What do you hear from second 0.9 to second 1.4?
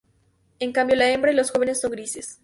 la hembra y